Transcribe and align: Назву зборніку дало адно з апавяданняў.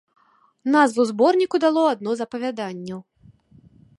Назву 0.75 1.05
зборніку 1.09 1.61
дало 1.67 1.83
адно 1.93 2.15
з 2.21 2.25
апавяданняў. 2.27 2.99